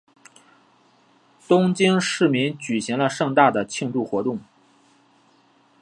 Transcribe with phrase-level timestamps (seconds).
[1.47, 4.39] 东京市民举行了盛大的庆祝活动。